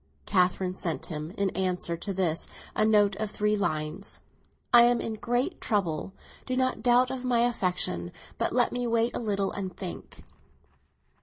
[0.25, 4.19] Catherine sent him, in answer to this, a note of three lines.
[4.73, 6.11] "I am in great trouble;
[6.47, 10.23] do not doubt of my affection, but let me wait a little and think."